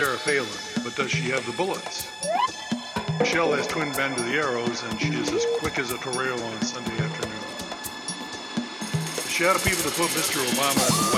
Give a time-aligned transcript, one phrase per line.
[0.00, 0.48] Sarah Palin,
[0.82, 2.08] but does she have the bullets?
[3.18, 6.40] Michelle has twin bend to the arrows, and she is as quick as a torero
[6.40, 7.36] on Sunday afternoon.
[9.14, 10.40] The shadow people that put Mr.
[10.56, 11.09] Obama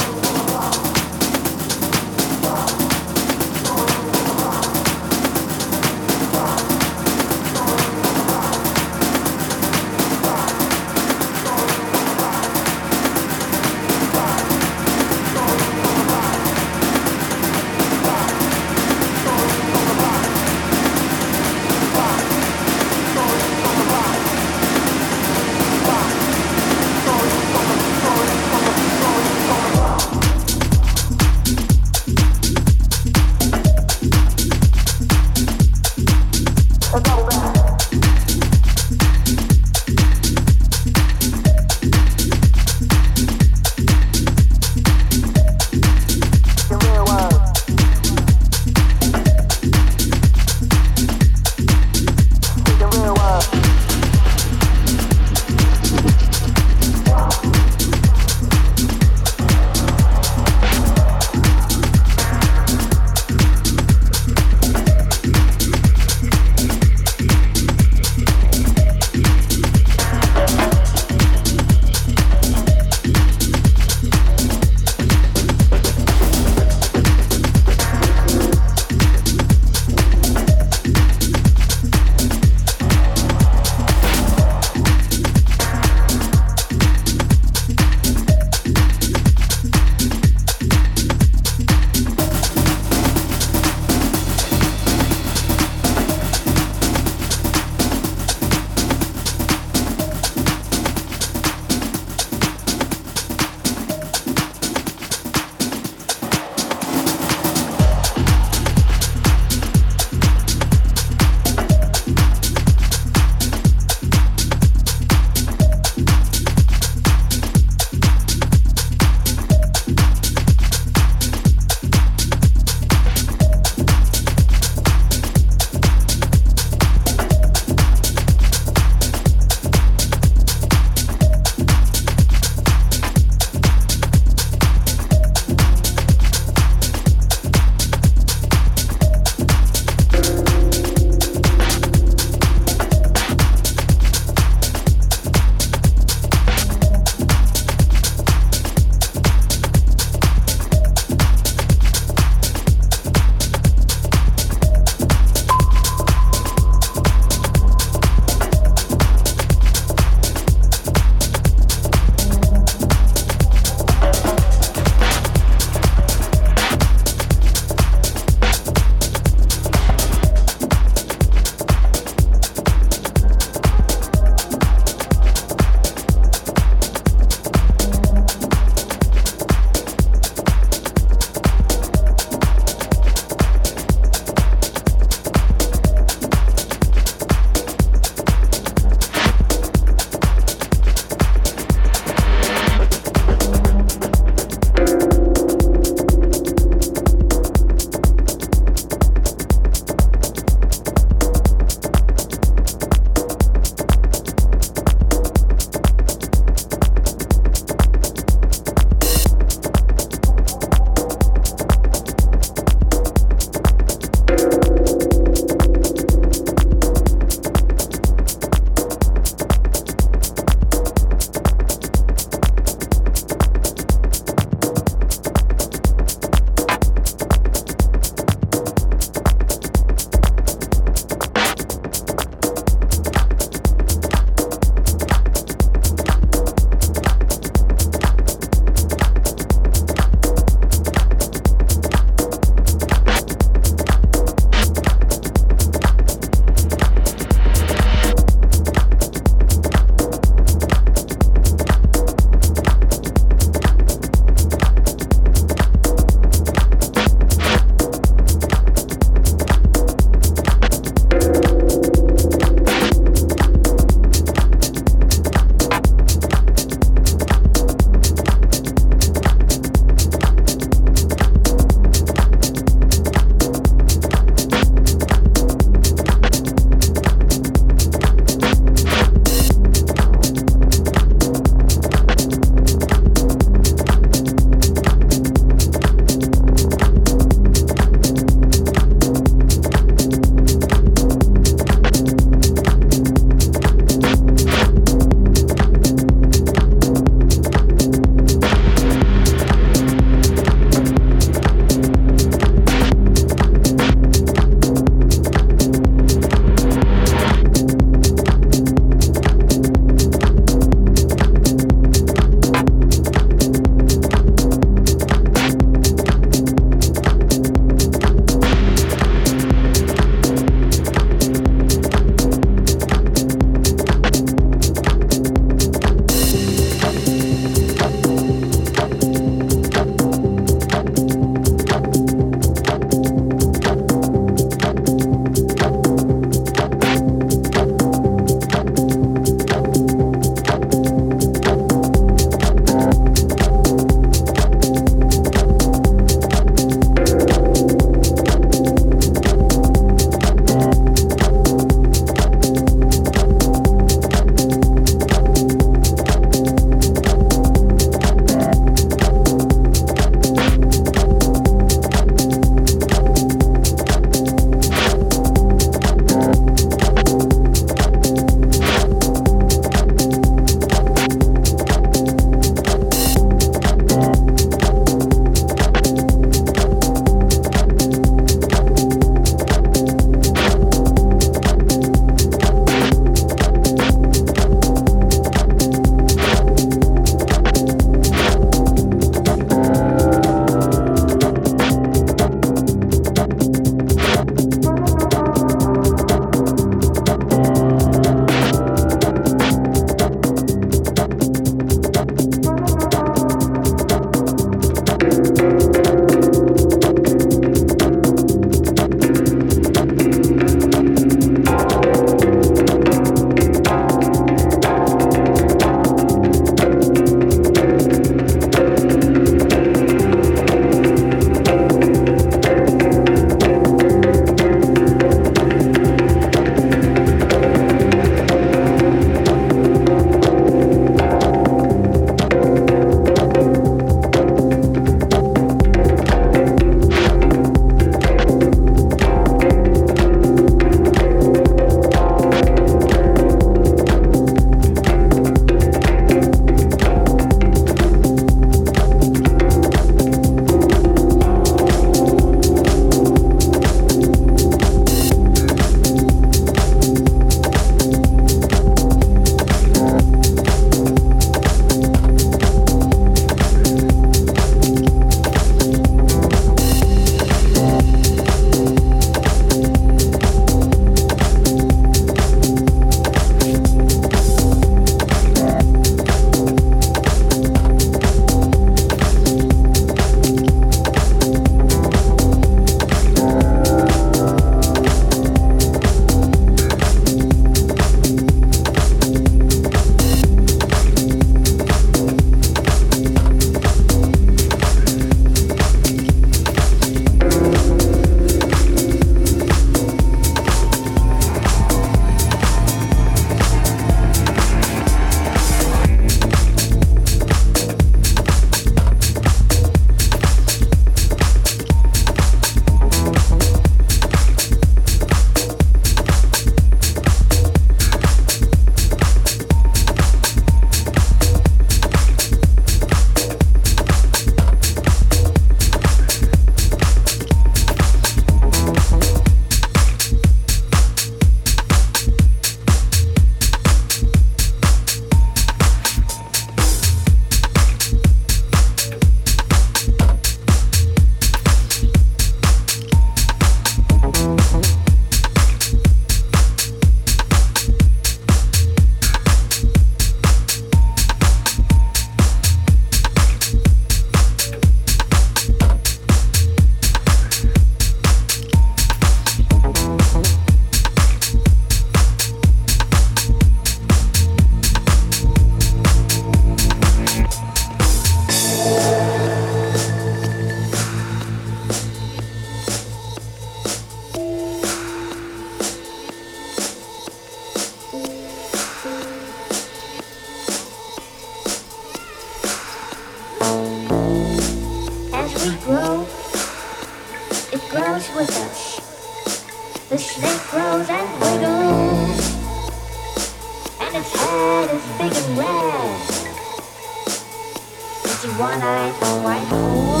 [598.50, 600.00] One-eyed white hole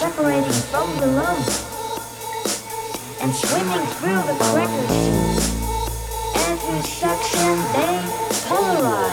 [0.00, 1.46] separating from the lump
[3.20, 4.96] and swimming through the crackers.
[6.34, 7.96] And through suction they
[8.48, 9.07] polarize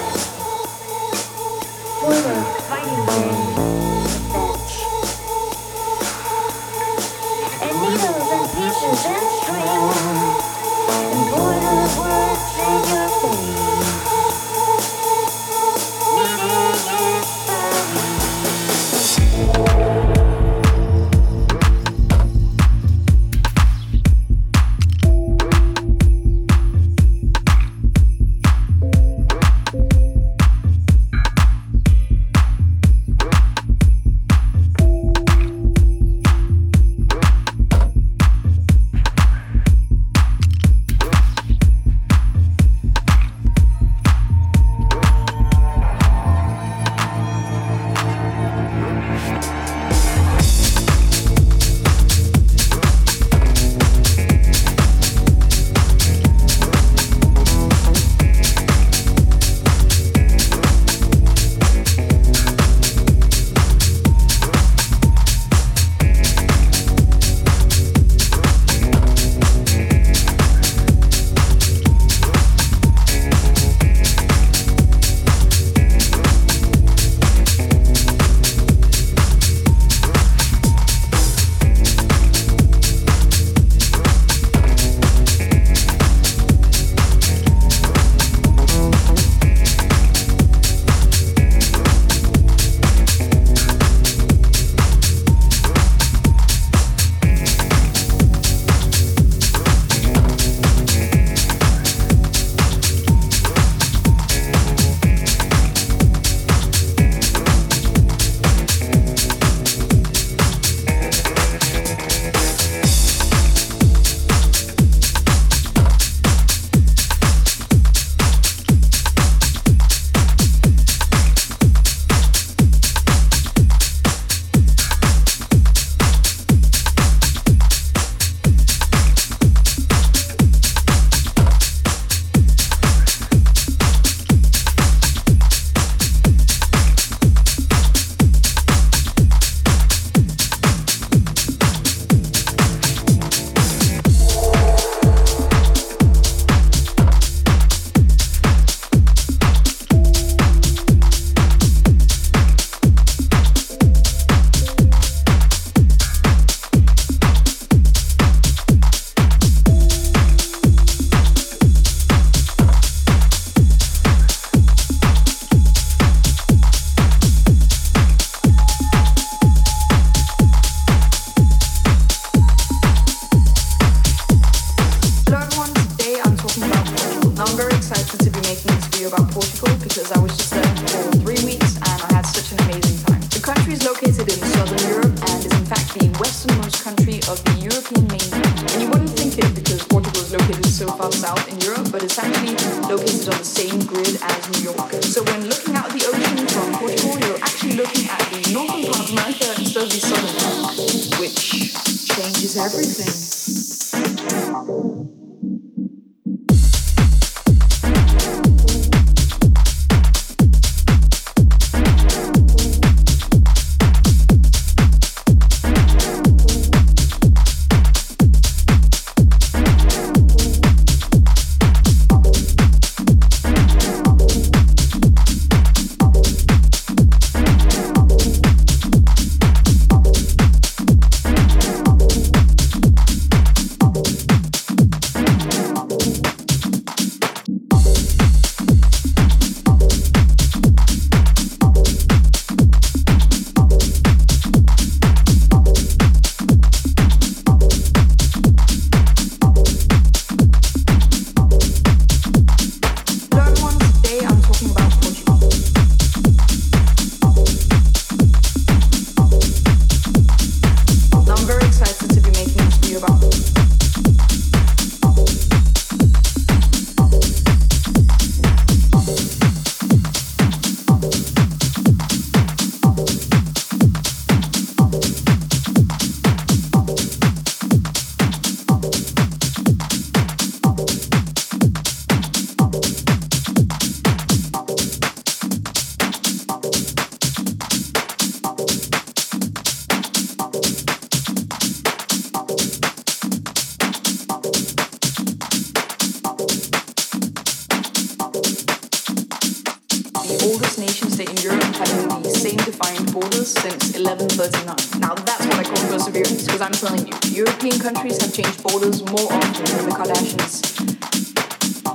[302.76, 305.00] defined borders since 1139.
[305.00, 309.00] Now that's what I call perseverance, because I'm telling you, European countries have changed borders
[309.08, 310.60] more often than the Kardashians.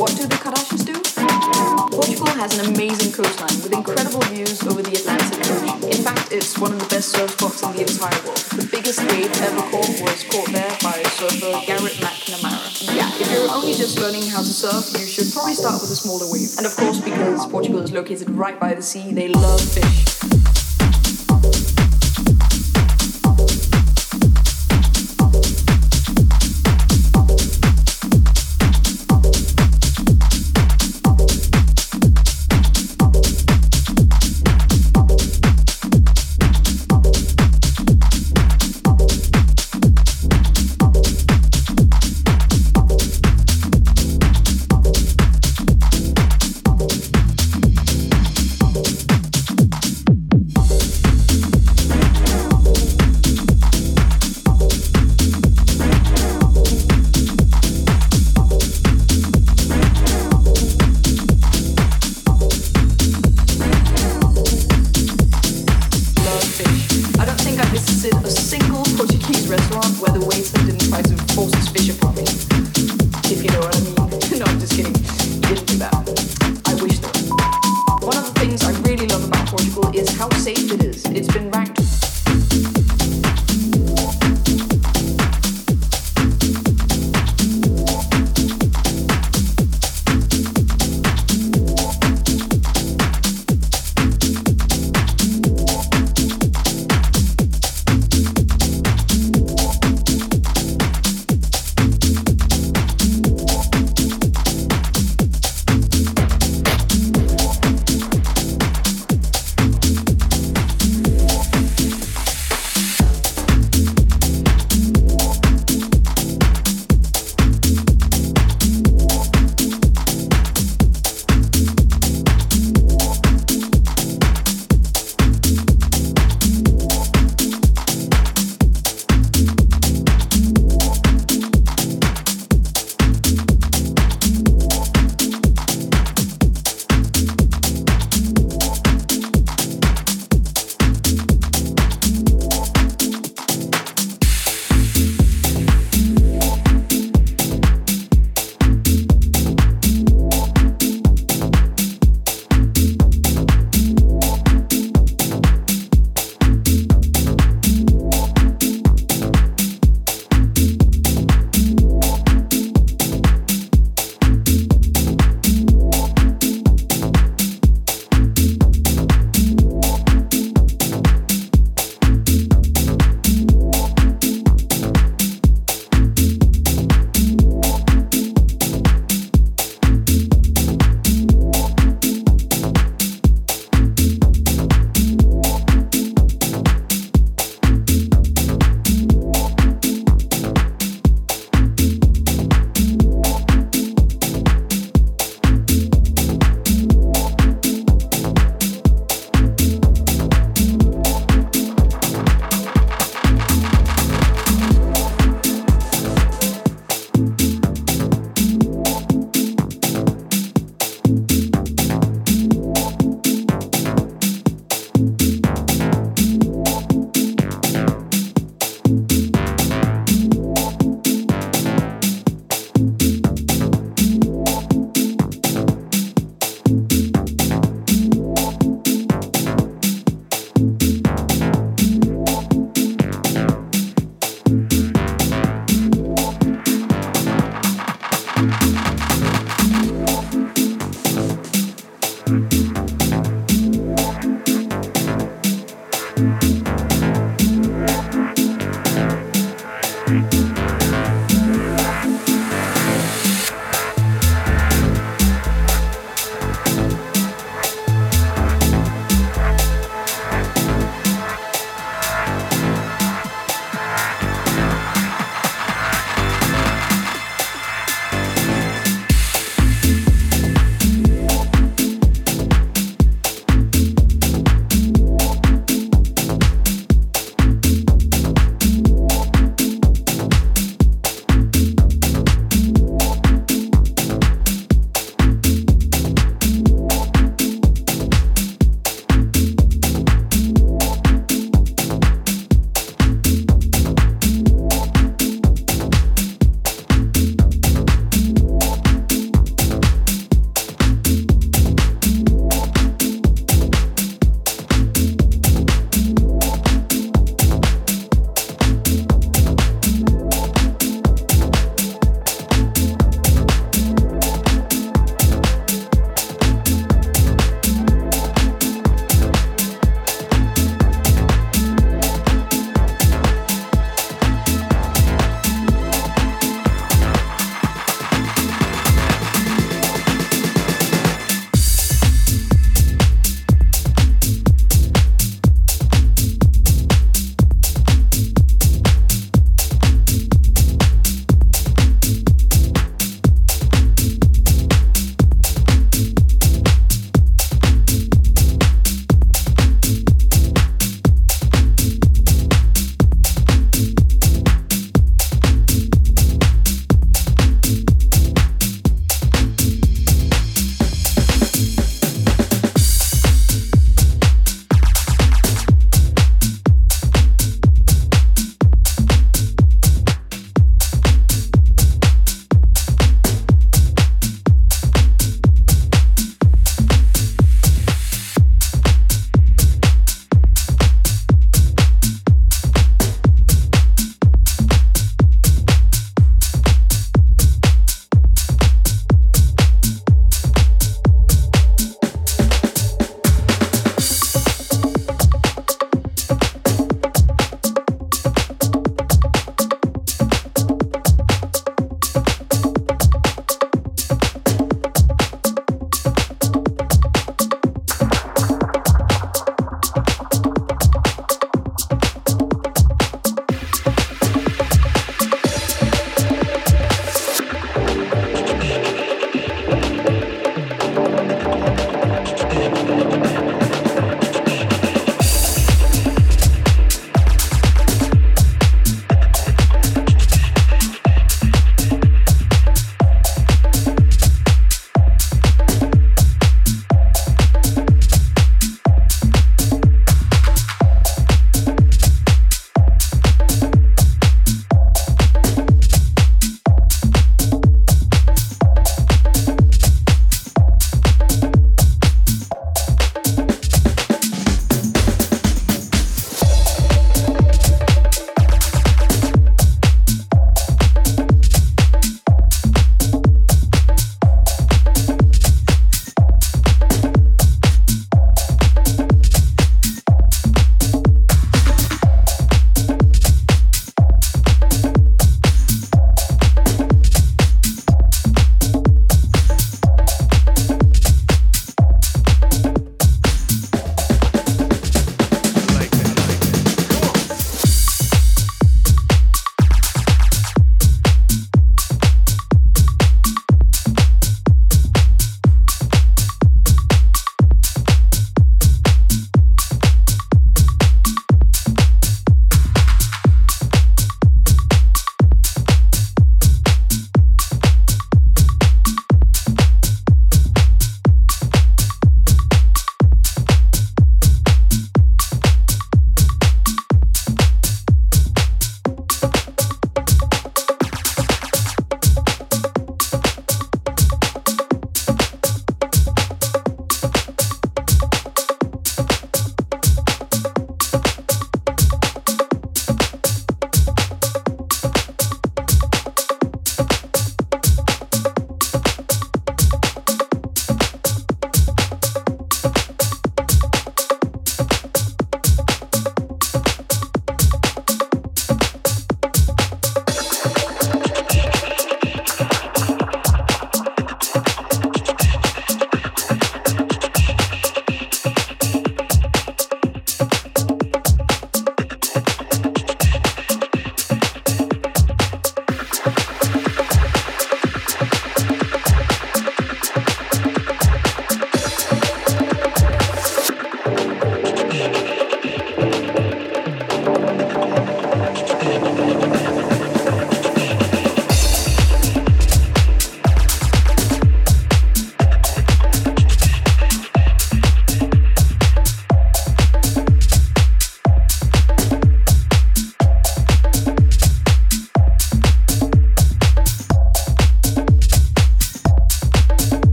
[0.00, 0.96] What do the Kardashians do?
[1.92, 5.76] Portugal has an amazing coastline with incredible views over the Atlantic Ocean.
[5.92, 8.40] In fact, it's one of the best surf spots in the entire world.
[8.56, 12.96] The biggest wave ever caught was caught there by surfer Garrett McNamara.
[12.96, 15.96] Yeah, if you're only just learning how to surf, you should probably start with a
[16.00, 16.56] smaller wave.
[16.56, 20.11] And of course, because Portugal is located right by the sea, they love fish.